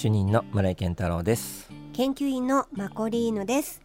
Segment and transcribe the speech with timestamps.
[0.00, 1.70] 主任の村井健太郎です。
[1.92, 3.82] 研究員のマコリーヌです。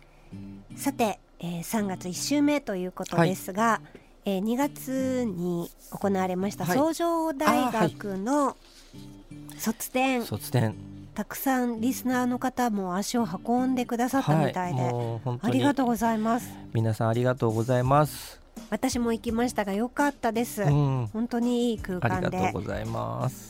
[0.77, 3.81] さて、えー、3月1週目ということですが、は
[4.23, 8.55] い、えー、2月に行われました創上大学の
[9.57, 10.73] 卒展、はい、卒展
[11.15, 16.49] たくさんリスナーの方も足を運んでくださったみたいで、はい、ありがとうございます。
[16.73, 22.53] 皆さんありがとうございます私も行きましたが良かったです、うん、本当にいい空間で。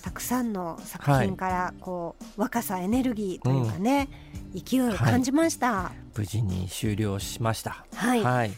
[0.04, 4.10] たくさんの作品からこう、はい、若さエネルギーというかね、
[4.54, 7.86] うん、勢いを感じました、はい、無事に終了しました。
[7.94, 8.52] はい、はい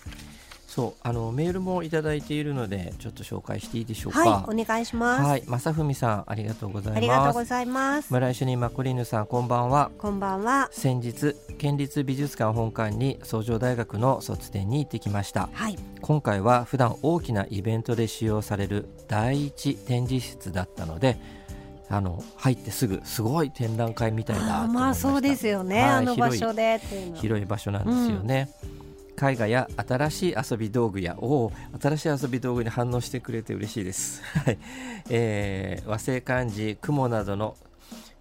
[0.67, 4.19] そうあのメールもいただいているのでちょっと紹介していいでしょうか。
[4.19, 5.23] はい、お願いします。
[5.23, 6.97] はい、正文さんありがとうございます。
[6.97, 8.13] ありがとうございます。
[8.13, 9.91] 村井主任マコリーヌさんこんばんは。
[9.97, 10.67] こんばんは。
[10.71, 15.49] 先日県立美術館本館に創上大学の卒展に行ってきました。
[15.53, 15.77] はい。
[16.01, 21.17] 今回は普段大きなイベントで使用される第一展示室だったので。
[21.89, 26.81] あの入ってすぐすごい展覧会みたいなまあそうですよね、はい、あの場所で
[27.13, 28.77] 広い場所なんですよね、うん
[29.19, 31.51] 絵画や新しい遊び道具やお
[31.81, 34.59] 新しい遊び道具に反応してくれて嬉しいです、 はい。
[35.09, 37.55] えー、和製漢字雲などの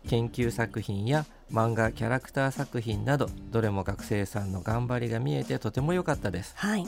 [0.08, 6.86] 研究作品や漫画キャラクター作品などどれも学生さんの頑張りが見えてとても良かったです、はい、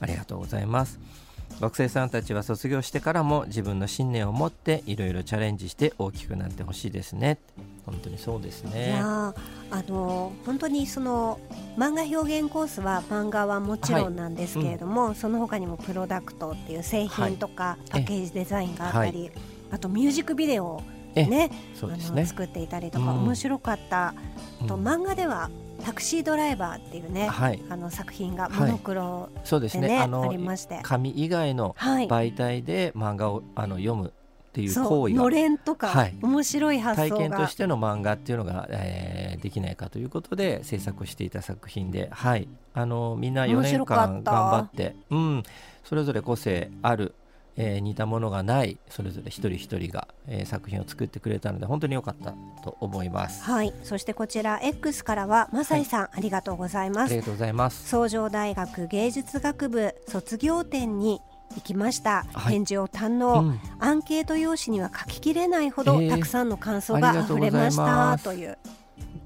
[0.00, 0.98] ありがとうございます。
[1.60, 7.38] 学生さんたちは卒業してからも自分の信念を持っていろいろチャレンジして大きくなってほしいですね
[7.86, 8.88] 本当にそうですね。
[8.88, 9.34] いや
[9.70, 11.38] あの本当にその
[11.76, 19.32] 漫画表現コースは漫画はもちろんなんですけれども、はいうん、その他にもプロダクトっていう製品とか、パッケージデザインがあったり、はい、
[19.70, 20.82] あとミュージックビデオ
[21.14, 24.14] ね、ね、あの作っていたりとか、面白かった、
[24.66, 25.50] と漫画では
[25.84, 29.98] タクシードライバーっていうね、はい、あの作品がモノクロで、ね,、そうですね。
[29.98, 30.80] あのりまして。
[30.82, 34.12] 紙以外の媒体で漫画を、あの読む
[34.56, 45.42] っていう行為がのれんとか、はい、面白い発想体験としての漫画っていうのが、えー、できないかということで制作していた作品で、はい、あのみんな4年間頑張って、うん、
[45.84, 47.14] それぞれ個性ある
[47.58, 53.42] えー、似たものがないそれぞれ一人一人が、えー、作品を作ってくれたので本当に良かったと思います。
[53.44, 53.72] はい。
[53.82, 57.10] そしてこちら X からはマサイさん、はい、ありがとうございます。
[57.10, 57.88] ありがとうございます。
[57.88, 61.22] 創上大学芸術学部卒業展に
[61.56, 68.58] 行きました、はい、返事を堪能、うん、アンケート用紙には書ききれないほど、たくさんの感想が溢れましたという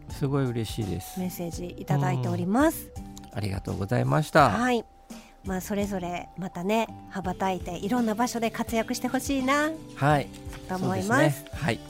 [0.08, 1.20] すごい嬉しいです。
[1.20, 4.50] メッセージいただいております、うん、ありがとうございました。
[4.50, 4.84] はい。
[5.44, 10.28] まあ、それぞれまたね羽ばたいていろんな場所で活躍してほしいな、はい、
[10.68, 11.38] と思います。
[11.38, 11.80] すね、はい、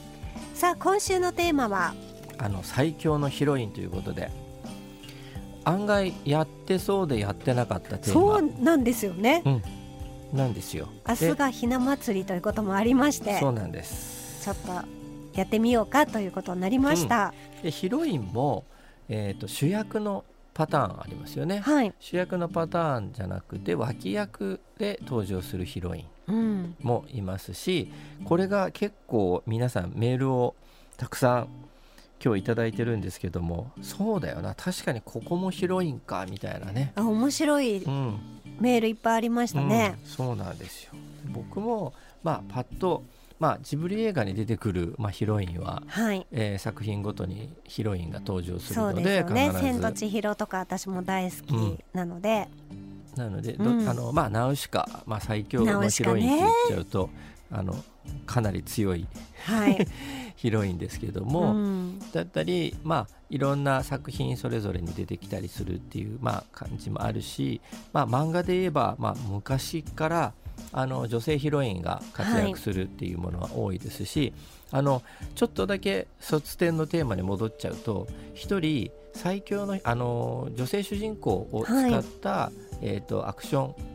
[0.53, 1.93] さあ今週のテーマは？
[2.37, 4.31] あの最強のヒロインということで。
[5.63, 8.39] 案外やってそうでやってなかったテーマ。
[8.39, 9.43] そうなんですよね。
[9.45, 9.61] うん、
[10.33, 10.87] なんですよ。
[11.07, 14.43] 明日がひな祭りということもありましてそうなんです。
[14.43, 14.71] ちょっと
[15.37, 17.33] やってみようかということになりました。
[17.57, 18.65] うん、でヒロインも、
[19.09, 30.55] えーと主役のパターンありますよね、はい、主役のパターンじゃなくて脇役で登場するヒロインもいますし、うん、これが結構皆さんメールを
[30.97, 31.47] たくさん
[32.23, 34.53] 今日頂いてるんですけどもそうだよな。
[34.53, 36.91] 確かにここもヒロインかみたいなね。
[36.95, 37.83] あ面白い
[38.59, 40.91] メールいっぱいありましたね、うん、そうなんですよ。
[41.29, 43.03] 僕もまあパッと
[43.41, 46.27] まあ、ジブリ映画に出てくる、まあ、ヒロインは、はい。
[46.31, 52.47] えー、作品ごとにヒロインが登場するのでそうですよね「千と千尋」とか私も大好きなので、
[53.15, 57.13] うん、なので、うん、あのまあ、ナウシカ、まあ、最強のヒロインって言っちゃうと、ね、
[57.49, 57.83] あの
[58.25, 59.07] かなり強い、
[59.45, 59.87] はい、
[60.35, 67.61] ヒロインですけども、うん、だったり、まあ、いろんな作品それぞれに出てきたりするっていう、まあ、感じもあるし、
[67.93, 70.33] まあ、漫画で言えば、まあ、昔から
[70.73, 74.33] あの女性ヒロインが活躍するっていうものは多いですし、
[74.71, 75.01] はい、あの
[75.35, 83.90] ちょっとだけ卒展のテーマに戻っちゃうと一人最強のあの女性主人公を使った、はい、えーと、アクション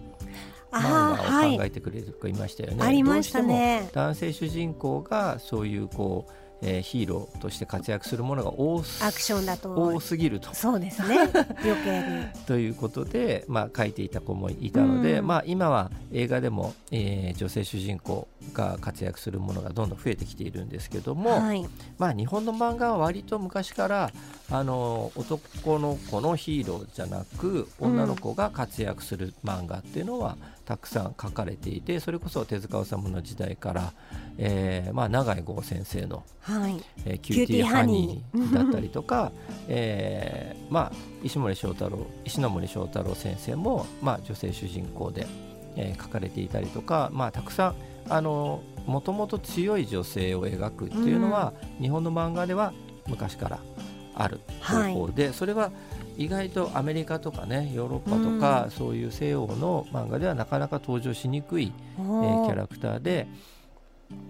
[0.79, 2.85] 漫画を考えてくれる子いましたよね。
[2.85, 3.89] ありましたね。
[3.93, 10.55] 男性主人公がそういうこうえー、ヒーローとして活躍するものが多アクションだと多すぎると。
[10.55, 11.19] そうですね。
[11.63, 12.27] 余計に。
[12.47, 21.67] ということで、まあ、書いていた子もいたので、うん、まあ、今は映画でも、えー、女性主人公が活躍するものがどんどん増えてきているんですけども、はい、
[21.99, 24.11] まあ、日本の漫画は割と昔から
[24.51, 33.93] あの男の子のヒーローじゃなく女の子が活躍する漫画っていうのは、たくさん描かれていてそれこそ手塚治虫の時代から、
[34.37, 36.83] えーまあ、永井豪先生の、はい。
[37.07, 38.55] えー、キューティーハニー。
[38.55, 39.33] だったりとか、
[39.69, 40.93] えーまあ、
[41.23, 45.27] 石森章太郎石ノ森章太郎先生も、まあ、女性主人公で
[45.77, 47.75] えー、描かれていたりとか、まあ、たくさん
[48.09, 52.73] あのもともと強い女性を描くっていうのは、うん、日本の漫画では
[53.09, 53.59] 昔から
[54.17, 55.71] ある方法で、はい、それは
[56.17, 63.29] 意外とアメリカとかねヨーロッパとか、うん、そういう西洋の漫画ではなかなか登場しにくい、えー、キャラクターで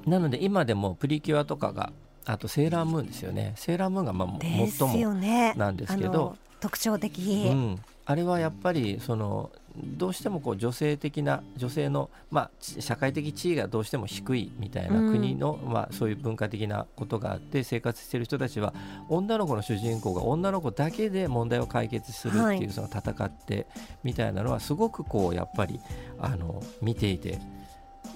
[0.04, 1.92] なので今でもプリキュアとかが
[2.24, 3.52] あとセーラームーンですよね。
[3.54, 18.74] セーラームーンがまあ最もなんですけど、ね、特徴的、うん、あれはやっぱりそのどうしてもこう女性的な女性の、まあ、社会的地位がどうしても低いみたいな国の、うん、まあ、そういう文化的なことがあって生活している人たちは
[19.08, 23.66] 女の子の主人公が女の子だけで問題を解決するっていう、はい、その戦って
[24.02, 25.80] みたいなのはすごくこうやっぱり
[26.18, 27.38] あの見ていて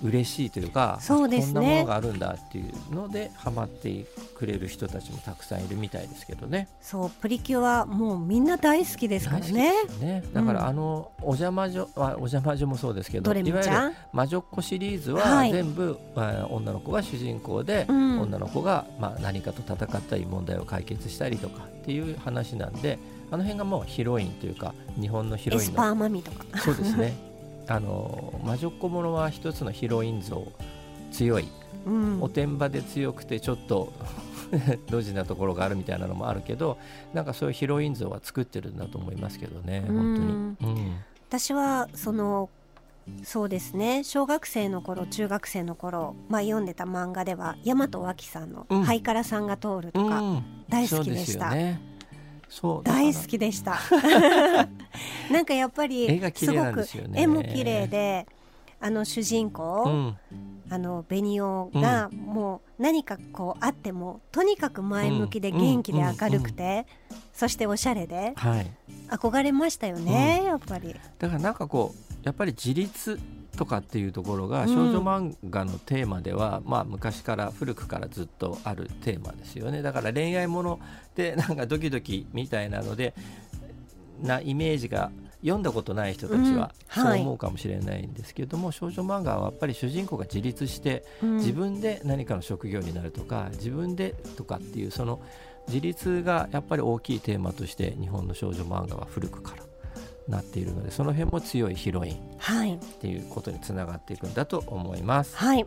[0.03, 4.07] 嬉しいというかそうです、ね、こんなものがあるんだっていうのでハマって
[4.37, 6.69] くれる人たちもたくさんいるみたいですけどね。
[6.81, 9.73] そうプリキュアもうみんな大好きですからね。
[10.01, 10.25] ね。
[10.33, 13.61] だからあの、お邪魔女はお邪魔女もそうですけどいわゆる
[14.13, 22.99] 魔女っ子シリーズは全部、はい、女の子が主人公で、うん、女の子がまあ何かと戦ったり問題を解決したりとかっていう話なんで
[23.31, 26.45] あの辺がもうヒロインというか日本のヒロインのエスパーマミとか。
[26.59, 27.13] そうですね
[27.71, 30.45] あの魔女っ子ものは一つのヒロイン像
[31.13, 31.49] 強い、
[31.87, 33.93] うん、おてんばで強くてちょっと
[34.91, 36.79] ドジなところがあるみたいなのもあるけど
[37.15, 40.97] なんかそういうヒロイン像は作ってるんだと思いますけどね本当に、うん、
[41.29, 42.51] 私はその
[43.23, 51.51] そうですね小学生の頃中学生の頃、まあ、読んでた漫画では大和脇さんの「ハイカラさんが通る」とか大好きでした。
[51.51, 51.57] う
[52.85, 53.79] 大好きでした。
[55.31, 58.27] なんかやっぱりすごく絵も綺麗で
[58.81, 60.17] あの主人公、うん、
[60.71, 66.87] あのベニオがもう何かこうあってもとにかく前向きで元気で明るくて、
[67.33, 68.71] そしておしゃれで、はい、
[69.09, 70.95] 憧れましたよね、やっぱり。
[71.19, 73.21] だからなんかこうやっぱり自立
[73.57, 79.83] とかっていうところが少女漫画のテーマでは、うん、まあ昔から古くからずっとあるテーマですよね。
[79.83, 80.81] だから恋愛もの
[81.15, 83.15] でなんかドキドキみたいなので
[84.23, 85.11] なイメージが
[85.43, 95.21] 読んだことない人たちはそう思うかもしれないんですけども、うんはい、少女漫画はやっぱり主人公が自立して自分で何かの職業になるとか、自分でとかっていうその
[95.69, 99.65] 自立がやっぱり大きいテーマとして日本の少女漫画は古くから
[100.31, 102.15] なっているのでその辺も強いヒロイン
[102.77, 105.37] っていうことにつながっていくんだと思います。
[105.37, 105.65] はい、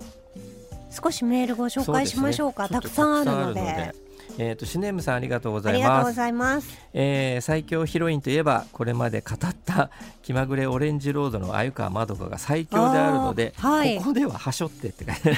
[0.90, 2.66] 少しメールご紹介しましょうか。
[2.66, 3.94] うね、たくさんあるので。
[4.38, 6.20] えっ、ー、とシネムさんありがとうございます。
[6.62, 6.88] あ。
[6.94, 9.90] えー、最強ヒロインといえばこれまで語った
[10.22, 15.38] 気まぐれオレンジロードの鮎川まどかが最強であるので、はい、ここでははしょってって書いて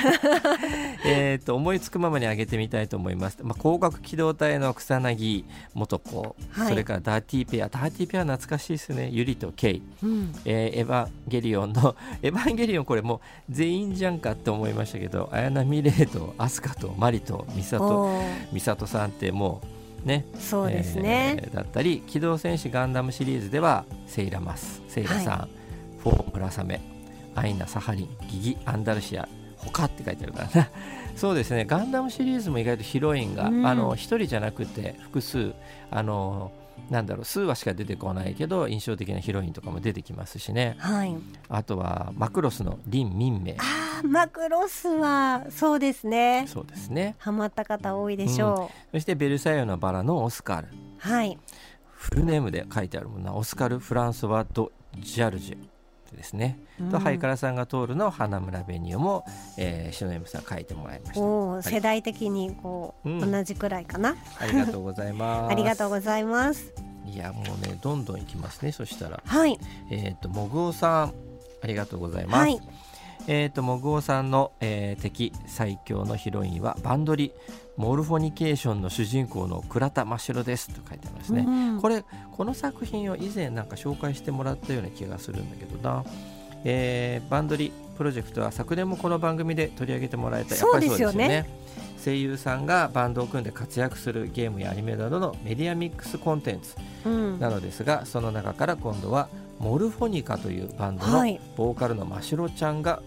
[1.06, 3.38] えっと思いつくままに上げてみたいと思います。
[3.42, 9.10] まあ広角機動隊の草薙元子、はい、それからダーティーペア、ダーティーペア懐かしいですね。
[9.12, 13.20] ゆりとケイ、うん、えー、エヴァンゲリオンの エヴァンゲリオンこれもう
[13.50, 18.22] 全員じゃんかって思いましたけど、綾波レイとアスカとマリとミサ
[18.54, 19.62] トミサトさんっても
[20.04, 26.82] うねそうですね、えー、だったり機動戦士ガンダムシリーズではセイラマスセイラさん、はい、フォウ・ムラサメ
[27.36, 29.28] アイナサハリンギギアンダルシア
[29.66, 30.70] 他って書いてあるからな。
[31.16, 31.66] そうですね。
[31.66, 35.54] ガンダムシリーズも意外とヒロインが、うん、あの1人じゃなくて複数
[35.90, 36.52] あの
[36.90, 41.16] なんだろう数話しか出てこないけど印象的なヒロインとかも出てきますしね、はい、
[41.50, 46.46] あとはマクロスのリン・ミンメあマクロスはそうですね。
[46.48, 47.16] そうですね。
[47.18, 48.62] ハマった方多いでしょう、
[48.94, 50.68] うん、そしてベルサイユのバラのオスカル。
[51.00, 51.38] はい。
[51.92, 55.58] フルネームで書いてあるもんなオスカル・フランソワ・ド・ジャルジュ
[56.16, 59.26] ですね、うん、とハイカラさんが通るの花村紅オも、
[59.58, 61.22] えー、篠山さん書いてもらいました。
[61.22, 64.16] お、はい、世代的にこう、うん、同じくらいかな。
[64.40, 65.52] ありがとうございます。
[65.54, 66.74] ありがとうございます。
[67.06, 69.22] いやもうねどんどんいきますねそしたら。
[69.26, 69.60] はい。
[69.90, 71.14] えっ、ー、ともぐおさん
[71.64, 72.62] ありがとうございます、はい。
[73.28, 77.32] えーと、もぐおさんの、えー、敵最強のヒロインはバンドリ
[77.78, 86.06] モルフォニケーションの主人公の倉田真城ですと書いてますね、うん、これこの作品を以前なんか紹介してもらったような気がするんだけどな、
[86.64, 91.50] えー、バンドリプロジェクトは昨年もこの番組で取り上げてもらえたやっぱりそうですよね。
[92.04, 96.76] 声優さんがバンドを組んで活躍するゲームやアニメなどのメディアミックスコンテンツ
[97.40, 99.28] なのですが、うん、その中から今度は
[99.60, 103.02] モルフォニカというバンドのボーカルの真城ちゃんが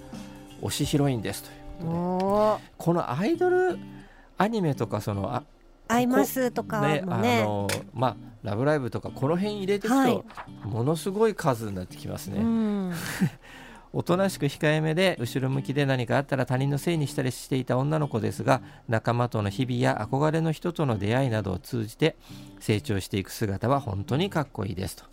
[0.63, 2.73] 推しヒロインですということで。
[2.79, 3.79] このアイドル
[4.39, 5.45] アニメとかそのあ
[5.89, 10.25] アイマスとかね、ね、あのまあラブライブとかこの辺入れていくと、
[10.65, 12.43] ものすごい数になってきますね。
[13.93, 22.15] おとなしく控えめで後ろ向きで何かあったら他人のせいにしたりしていた女の子ですが仲間との日々や憧れの人との出会いなどを通じて
[22.61, 25.05] 成長していく姿は本当にかっこいいですと。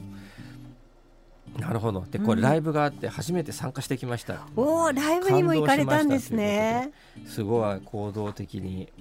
[1.57, 2.05] なるほど。
[2.11, 6.91] でこれライブがあって初めて参加してきました、うん、おおライブにも行かれたんですね。
[7.25, 8.91] すごい行動的に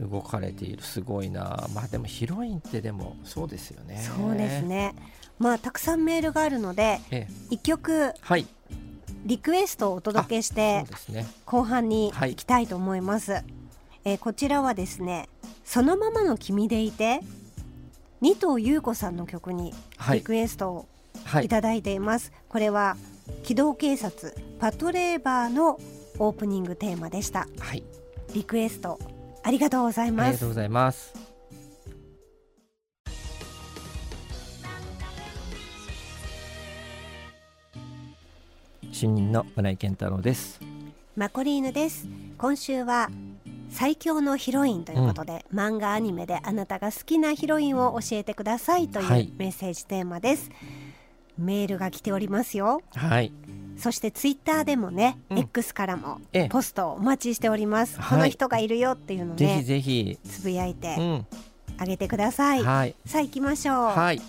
[0.00, 0.82] 動かれている。
[0.82, 1.68] すごいな。
[1.74, 3.98] まあでもヒロインってでもそうですよね。
[3.98, 4.94] そうですね。
[5.38, 8.46] まあたくさんメールがあるので、ええ、1曲、はい、
[9.26, 13.44] リクエストをお届けして、ね、後半に行きたいと思います、はい、
[14.04, 15.28] えー、こちらはですね
[15.64, 17.20] そのままの君でいて
[18.20, 19.74] 二藤優子さんの曲に
[20.12, 20.88] リクエストを
[21.42, 21.48] い。
[21.48, 22.96] ただいています、はい、これは
[23.42, 25.80] 機動警察パトレーバーの
[26.18, 27.82] オープニングテーマでした、はい、
[28.32, 28.98] リクエスト
[29.46, 30.26] ありがとうございます。
[30.26, 31.14] ありがとうございます。
[38.90, 40.58] 主任の村井健太郎です。
[41.14, 42.08] マコリーヌです。
[42.36, 43.08] 今週は
[43.70, 50.86] 最強のヒロインということで、うん、漫画アニメであなたが好きなヒロインを教えてくださいというメッセージテーマです、はい
[51.38, 52.80] メールが来ておりますよ。
[52.94, 53.32] はい。
[53.76, 57.98] そしてツイッターでもね、うん、X からもポストお待ちしております。
[57.98, 60.96] この人がいるよっていうのね、ぜひぜひつぶやいて
[61.78, 62.62] あげてください。
[62.62, 62.94] はい。
[63.04, 63.76] さあ行きましょう。
[63.86, 64.20] はい。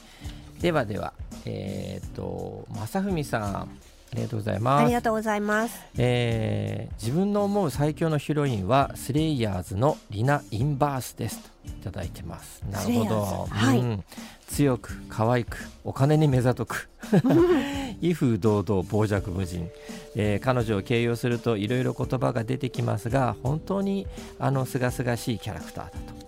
[0.60, 1.14] ではでは、
[1.46, 3.70] えっ、ー、と正文さん。
[4.10, 4.84] ありがとうございます。
[4.84, 5.80] ありがとうございます。
[5.98, 12.64] えー、自分の思う最強のヒロインはスレイヤーズのリナ・インバースですといただいてます。
[12.72, 13.48] なるほど。
[13.50, 14.04] はい、うん。
[14.48, 16.90] 強く可愛くお金に目ざとく
[18.02, 19.70] 威風堂々傍若無人、
[20.16, 24.08] えー、彼女を形容するといろいろ言葉が出てきますが本当に
[24.40, 26.27] あの清々しいキャラクターだと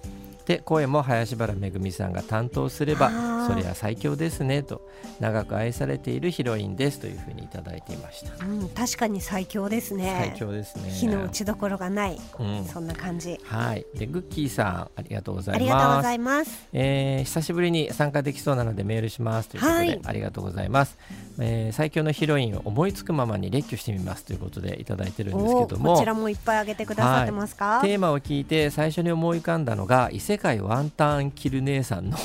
[0.50, 3.12] で声も林原めぐみさんが担当すれば
[3.48, 4.82] それは最強ですねと
[5.20, 10.32] 長く愛されているヒロインですというふうにいただいていました、うん、確かに最強ですね。
[10.32, 10.90] 最強ですね。
[10.90, 13.40] 火の打ちどころがない、うん、そんな感じ。
[13.44, 13.86] はい。
[13.94, 15.62] でグッキーさんありがとうございます。
[15.62, 20.98] ありがとうございます、えー、久しぶりに参加できそうなのでメールしますということで、はい、ありがとうございます、
[21.42, 32.18] えー、最強のヒロインを思いつくままに列挙してみますということでいただいてるんですけどもこちらもいっぱいあげてくださってますか、はい、テーマを聞いて最初に思い浮かんだのが異世界ワンタンンキル姉さんの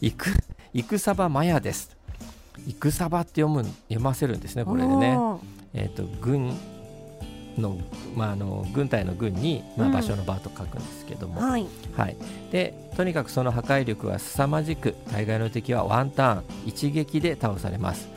[0.00, 0.30] いく
[0.72, 1.96] 戦場マヤです。
[2.66, 5.18] 戦場って読む読ませるんですねこれでね。
[5.74, 6.52] えっ、ー、と軍
[7.58, 7.78] の,、
[8.14, 12.16] まあ、あの軍隊の軍に、まあ、場所の場と書くんですけども、うん、はい、はい、
[12.50, 18.15] でとにかくその破壊力は凄まじく大概の敵はワンターン一撃で倒されます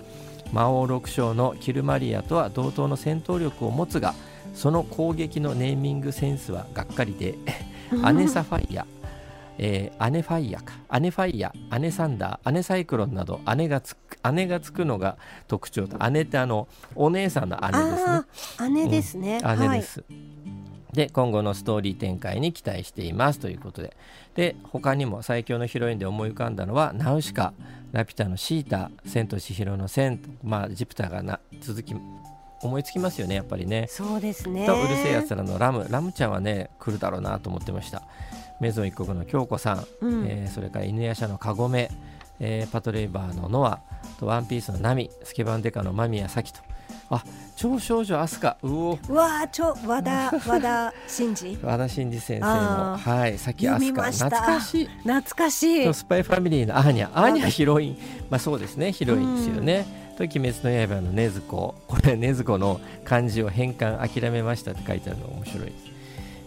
[0.52, 4.14] 魔王六将のキルマリアとは同等の戦闘力を持つが
[4.54, 7.36] その攻撃のネーミングセンスはがっかりで
[8.04, 8.86] アネサファイア
[9.62, 10.74] えー、アネファイアか。
[10.88, 18.70] アネファイアアネサンダーアネサイクロンなど姉がつく姉がつくのが特徴と姉ってあのお姉さんの姉ですね。
[18.70, 20.59] 姉ですね、うん、姉です、はい、
[20.94, 23.96] で今後のストーリー展開に期待していますということで。
[24.36, 27.54] で他にも最強のヒロインで思い浮かんだのはナウシカ
[27.92, 31.96] ラピュタのシータ千と千尋の千まあジプタがな続き
[32.62, 33.88] 思いつきますよねやっぱりね。
[33.90, 34.66] そうですね。
[34.66, 35.88] とうるせえやつらのラム。
[35.90, 38.04] ラムちゃんはね来るだろうなと思ってました。
[38.60, 41.90] メゾン一国の京子さん、うん、えー、それから犬夜叉のカゴメ、
[42.40, 43.80] えー、パトレーバーのノア。
[44.20, 45.10] とワンピースのナミ。
[45.24, 46.60] スケバンデカの間宮咲と
[47.10, 47.24] あ
[47.56, 49.00] 超少女アスカうお。
[49.10, 51.58] うわちょ和田 和田真二。
[51.62, 52.98] 和田真二先生の。
[52.98, 54.86] はい咲アスカ懐かしい。
[54.86, 55.94] 懐かしい。
[55.94, 57.10] スパイファミリーのアーニャ。
[57.14, 57.98] アーニャヒロイン。
[58.30, 58.92] まあそうですね。
[58.92, 59.86] ヒロインですよね、
[60.18, 61.76] と「鬼滅の刃」の禰豆子。
[61.88, 65.66] これ禰豆子の漢字を変換諦めましたって書いてあるの面白い。
[65.66, 65.90] です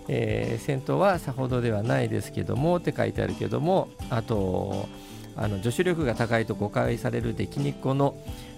[0.09, 4.89] えー、戦闘はさほどではないですけどもって書いてあるけどもあと
[5.37, 8.15] あの女子力が高いと誤解される出来にこの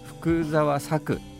[0.06, 1.33] 福沢作、うん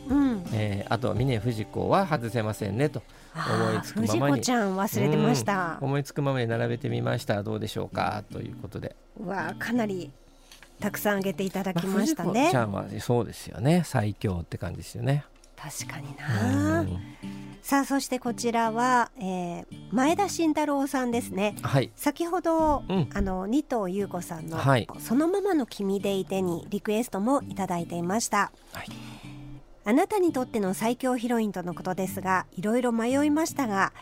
[0.55, 3.03] えー、あと峰不二子は外せませんねと
[3.35, 4.41] 思いつくままに。
[4.41, 7.43] ちゃん忘れてました、うん、思いつくままに並べてみました。
[7.43, 8.95] どうでしょうかということで。
[9.23, 10.11] わかなり
[10.79, 13.83] たくさん挙げていただきましたね、まあ、ちゃんはそうですよね。
[13.85, 15.25] 最強って感じですよね。
[15.55, 16.99] 確かにな、うん
[17.65, 28.91] さあそしてこちらは、えー、前田慎太郎さんですね、はい、先ほど、うん、あの二藤優子さんの、はい、そのままの君でいて」にリクエストもいただいていました、はい、
[29.87, 33.93] あなたにとっての最強ヒロインとのことですがいろいろ迷いましたが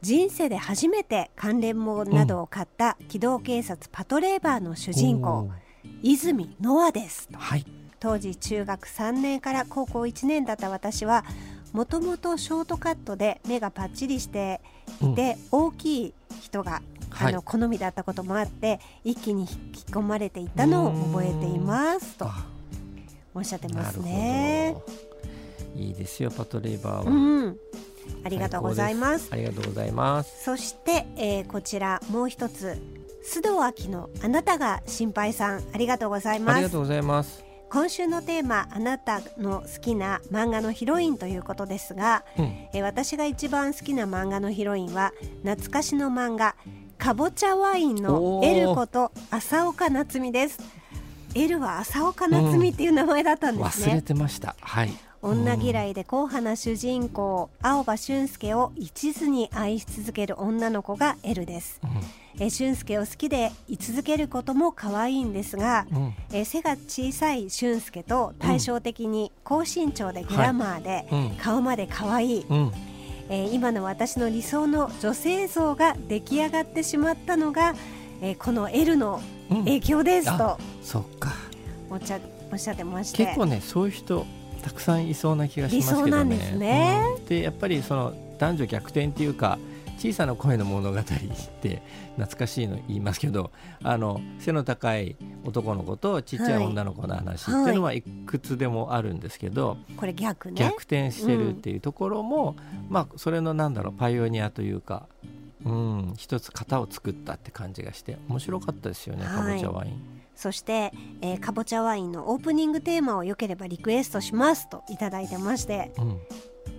[0.00, 5.50] 人生で初めて関連もなどを買った機動警察パトレーバーの主人公、
[6.02, 7.66] 泉ノアです、はい、
[7.98, 11.24] 当時中学3年から高校1年だった私は
[11.72, 14.60] もともとショートカットで目がパッチリして
[15.00, 22.28] いて、うん、大きい人があの、好みだったこともあって一気に引き込まれていたのを覚えていますと
[23.34, 24.76] おっしゃってますね。
[25.76, 27.14] いいですよパトレーバーは、う
[27.48, 27.56] ん、
[28.24, 29.28] ありがとうございます。
[29.30, 30.44] ありがとうございます。
[30.44, 32.80] そして、えー、こちらもう一つ。
[33.24, 35.62] 須藤明のあなたが心配さん。
[35.72, 36.56] ありがとうございます。
[36.56, 37.44] ありがとうございます。
[37.70, 45.12] 今週のテーマあなたの好きな漫画のヒロインということですが、うん、え私が一番好きな漫画のヒロインは
[45.42, 46.54] 懐かしの漫画
[46.98, 50.58] かぼちゃワインのエルこと浅岡夏美です。
[51.34, 54.54] エルは浅岡夏美っていう名前だったんですね、うん、忘れてました。
[54.60, 71.06] はい女嫌いで硬派な主人公、青葉俊介を一途に愛し続ける女の子がエルです、うん、え俊介を好きで居続けることも可愛いんですが、うん、え背が小さい俊介と対照的に高身長でグラマーで、
[71.40, 72.72] 顔まで可愛い、うん。
[73.28, 77.74] えー、今の私の理想の女性像が出来上がってしまったのが、
[78.20, 81.32] えー、この L の影響です、とそっか。
[81.88, 82.18] おっしゃ
[82.50, 83.24] おっしゃってまして。
[83.24, 84.26] 結構ねそういう人
[84.62, 86.36] たくさんいそうな気がしますけどね。
[86.36, 89.58] でね、うん、でやっぱりその男女逆転っていうか
[89.98, 91.82] 小さな声の物語って
[92.16, 93.52] 懐かしいの言いますけど
[93.84, 102.56] あの背の高い男の子とちっちゃい女の子の話っていうのはいくつでもあるんですけど、はい、これ逆ね逆転してるっていうところも、
[102.88, 105.06] うん、まあそれのなんだろうパイオニアというか。
[105.64, 110.21] うん、一つ型を作ったって感じがして面白かったですよね、かぼちゃワイン。
[110.42, 116.18] そして、えー、かぼちゃワインのオープニングテーマをよければリクエストしますといただいてまして「うん、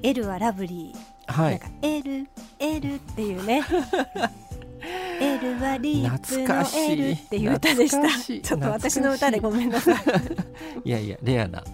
[0.03, 0.97] L はラブリー」
[1.31, 2.27] はい、なんか L,
[2.59, 3.63] L っていうね。
[5.21, 8.09] L はリップの L っていう歌でした。
[8.19, 9.95] ちょっと私の歌でごめんなさい。
[10.83, 10.89] い。
[10.89, 11.63] やいやレアな。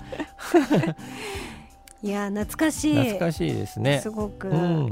[2.03, 2.93] いや懐かしい。
[2.93, 3.99] 懐かしいですね。
[4.01, 4.91] すごく、うん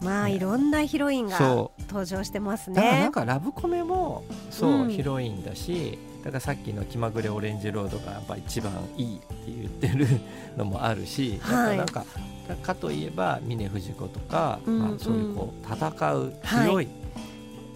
[0.00, 1.38] まあいろんなヒロインが
[1.88, 3.00] 登場してますね。
[3.00, 10.06] なんかラブコメもそう、うん、ヒロインだしだからさっきの「気まぐれオレンジロード」がやっぱ一番いいって言ってる
[10.56, 12.04] のもあるし、はい、なんか
[12.62, 16.88] かといえば峰不二子とか、うんうん、まあ、そういうこう戦う強い、はい、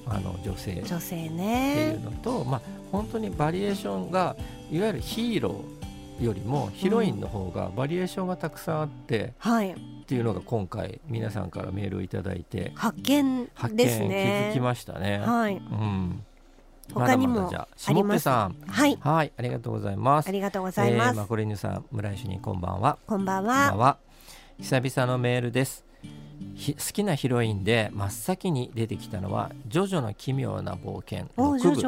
[0.07, 1.93] あの女性女性ね。
[1.93, 2.61] っていうのと、まあ、
[2.93, 4.37] 本当にバリエーションが
[4.71, 5.80] いわゆるヒーロー
[6.21, 9.75] よりもヒロインの方がバリエーションがたくさんあって、うん、はい、っ
[10.07, 15.19] ていうのが今回皆さんからメールをいただいて発見ですね気づきましたね。
[15.19, 16.23] はい、うん
[16.93, 18.25] 他にもあります。
[18.25, 20.29] さん、はい、はい、ありがとうございます。
[20.29, 21.09] ありがとうございます。
[21.11, 22.99] えー、マコレニュさん、村井主任、こんばんは。
[23.07, 23.77] こんばんは。
[23.77, 23.99] は
[24.59, 25.85] 久々のメールです。
[26.57, 31.83] 好きなヒロインで真っ先に出てきたのは「ジョジョの奇妙な冒険」6部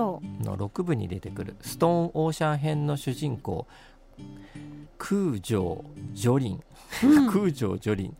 [0.44, 3.66] の6部に出てくるストーンオーシャン編の主人公
[4.98, 6.62] 空城ジョリン
[7.32, 8.16] 空城ジョリン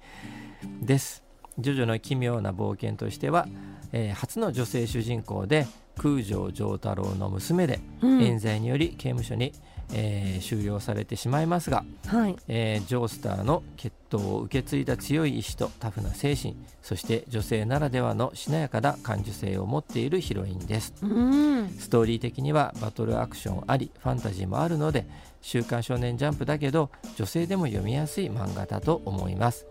[0.85, 1.22] です。
[1.59, 3.46] ジョジョの奇妙な冒険としては、
[3.92, 5.66] えー、初の女性主人公で
[5.98, 9.52] 空城城太郎の娘で、うん、冤罪により刑務所に、
[9.92, 12.37] えー、収容されてしまいますが、はい。
[12.48, 25.07] えー、ジョースターの血統を受け継いだ強い意志とタフな精神そして女性ならではのしなやかな感受性を持っているヒロインです、うん、ストーリー的にはバトルアクションありファンタジーもあるので
[25.42, 29.66] 週刊少年ジャンプだけど女性でも読みやすい漫画だと思います。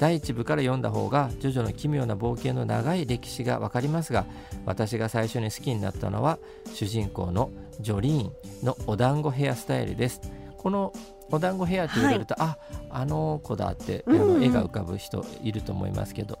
[0.00, 4.24] 第1部から読んだ方がジョジョの奇妙な冒険の長い歴史がわかりますが
[4.64, 6.38] 私が最初に好きになったのは
[6.72, 10.20] 主人公のジョリーンのお団子ヘアスタイルです。
[10.56, 10.92] この
[11.30, 12.58] お団子ヘアって言われると、はい、あ
[12.90, 16.38] あの子だって、あの絵が浮かぶ人いると思いますけど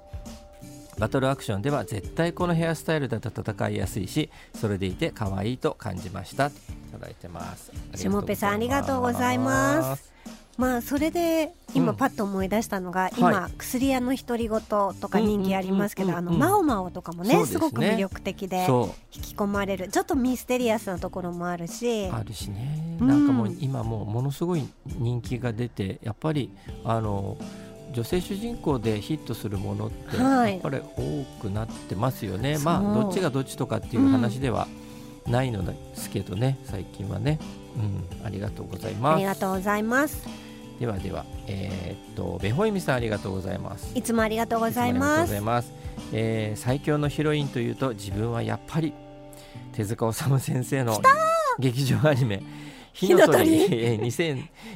[0.98, 6.46] バトルアクションでは絶対このヘアスタイルだと戦いやすいしそれでいて可愛いと感じました。
[6.46, 6.50] い
[6.92, 7.72] ただいてます。
[7.94, 10.14] 下ぺさんありがとうございます。
[10.56, 18.66] まあそれで今パッと思い出したのが、うん、今、はい、薬屋の独り言とか人気ありますけど、あのマオマオとかもね、ね、すごく魅力的で
[19.12, 22.06] 引き込まれるちょっとミステリアスなところもあるし。
[22.06, 26.52] あるしね、なんかもう今もうものすごい人気が出てやっぱり
[26.84, 27.36] あの
[27.94, 34.68] 女性主人公でヒットするものってやっぱり多くなってますよね、はい、まあどっちがどっちとかっていう話では
[35.26, 37.38] ないのですけどね、うん、最近はね、
[38.20, 39.16] うん、ありがとうございます。
[39.16, 40.26] ありがとうございます。
[40.78, 43.96] ではではえー、っとベホイミさんありがとうございます。
[43.96, 45.34] いつもありがとうございます。
[45.34, 45.72] います、
[46.12, 48.92] えー、最強のヒロインというと自分はやっぱり
[49.72, 51.00] 手塚治虫先生の
[51.58, 52.42] 劇場アニメ
[52.94, 53.66] 火の鳥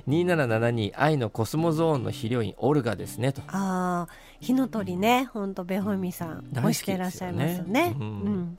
[0.06, 3.40] ？20772愛のコスモゾーンのヒロインオルガですねと。
[3.46, 5.30] ああ火の鳥ね。
[5.32, 8.56] 本当ベホミさん推してらっしゃいますよね、うん、うん、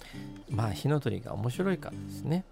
[0.50, 2.46] まあ火の鳥が面白いからですね。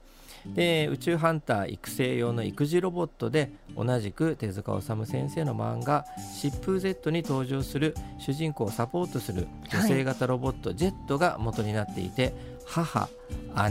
[0.45, 6.05] で宇宙ハンター育成用の育児ロボットで同じく手塚治虫先生の漫画
[6.41, 12.33] 「疾風 Z」に登場する主人公をサポートする女性型ロボット、ジェットが元になっていて
[12.65, 13.09] 母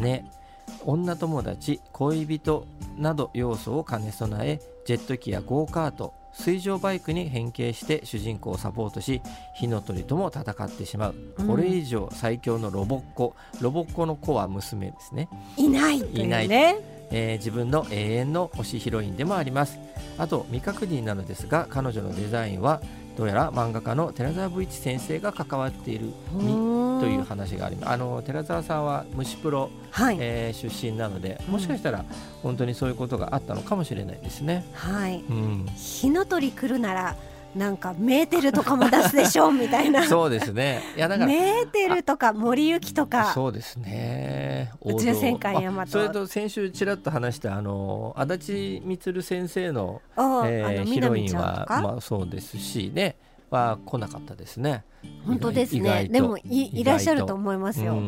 [0.00, 0.24] 姉
[0.84, 9.22] 女友達恋人など要素を兼ね備えジェット機やゴーカート水上バイクに変形して主人公をサポートし
[9.54, 13.34] 火の鳥とも戦ってしまう、うん、これ以上最強のロボッコ。
[13.60, 15.28] ロボッコの子は娘ですね。
[15.56, 19.78] いないいないねえー、自分の永遠の推しヒロインでもあります。
[20.18, 22.82] あと未確認なのですが彼女のデザインは
[23.16, 26.12] どうやら漫画家の寺澤武一先生が関わっている
[27.00, 27.90] という話があります。
[27.92, 32.04] あの寺澤さんは虫プロ、はい、えー、出身なのでもしかしたら
[32.42, 34.64] 本当にそういうことがあったのかもしれないですね。
[34.72, 37.16] はい、うん、火の鳥来るなら
[37.56, 40.04] なんかメーテルとかも出すでしょうみたいな。
[40.08, 40.82] そうですね。
[40.94, 43.32] いやだからメーテルとか森行とか。
[43.32, 44.72] そうですね。
[44.84, 45.92] 宇宙戦艦ヤマト。
[45.92, 53.16] それと先週ちらっと話したあの足立満先生の、えー、ヒロインはまあそうですしね
[53.50, 54.84] は来なかったですね。
[55.26, 56.08] 本当ですね。
[56.10, 58.00] でもいいらっしゃると思いますよ、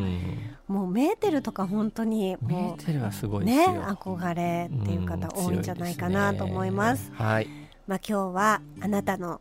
[0.66, 7.48] もうメーテルとか本当にメーテルはすごいね憧れっていう方多いんじゃないかなと思います、ね、はい。
[7.87, 9.40] まあ、今日はあなたの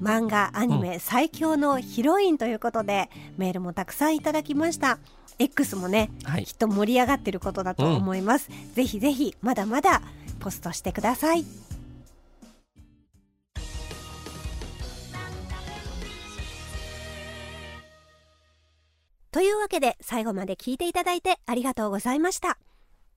[0.00, 4.98] 漫画アニメ最強のヒロインということで、うん、メールもたくさんいただきました。
[5.38, 10.02] X もね、はい、きっと盛り上がってることだと思います、うん、ぜひぜひまだまだ
[10.40, 11.44] ポストしてください
[19.38, 22.58] というわけで最後まで聞いていただいてありがとうございました。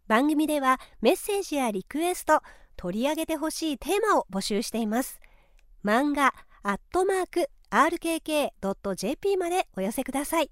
[0.07, 2.43] 番組ではメッセージやリクエスト
[2.77, 5.19] 取り上げてほしいテーマを募集しています。
[5.83, 10.51] 漫画アットマーク rkk.jp までお寄せください。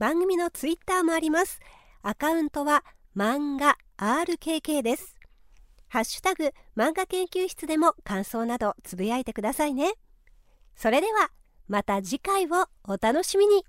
[0.00, 1.60] 番組のツイッターもあります。
[2.02, 2.84] アカウントは
[3.16, 5.14] 漫画 RKK です。
[5.86, 9.92] ハッシュタグ漫画研究室でも感想などつぶやいてくださいね。
[10.74, 11.30] それでは
[11.68, 13.64] また次回をお楽しみに。